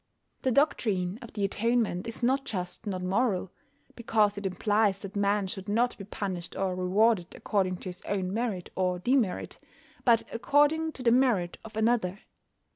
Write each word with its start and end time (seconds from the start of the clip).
The 0.41 0.49
doctrine 0.51 1.19
of 1.21 1.33
the 1.33 1.43
Atonement 1.45 2.07
is 2.07 2.23
not 2.23 2.43
just 2.43 2.87
nor 2.87 2.99
moral, 2.99 3.51
because 3.95 4.35
it 4.35 4.47
implies 4.47 4.97
that 4.97 5.15
man 5.15 5.45
should 5.45 5.69
not 5.69 5.95
be 5.95 6.05
punished 6.05 6.55
or 6.55 6.73
rewarded 6.75 7.35
according 7.35 7.77
to 7.85 7.89
his 7.89 8.01
own 8.07 8.33
merit 8.33 8.71
or 8.75 8.97
demerit, 8.97 9.59
but 10.03 10.23
according 10.33 10.93
to 10.93 11.03
the 11.03 11.11
merit 11.11 11.59
of 11.63 11.77
another. 11.77 12.21